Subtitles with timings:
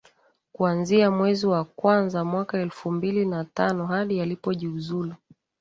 [0.53, 5.15] kuanzia mwezi wa kwanza mwaka elfu mbili na tano hadi alipojiuzulu